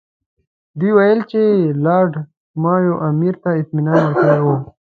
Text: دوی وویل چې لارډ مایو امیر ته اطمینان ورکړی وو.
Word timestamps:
دوی 0.79 0.91
وویل 0.93 1.19
چې 1.31 1.41
لارډ 1.85 2.13
مایو 2.63 2.93
امیر 3.09 3.35
ته 3.43 3.49
اطمینان 3.61 3.99
ورکړی 4.05 4.39
وو. 4.43 4.55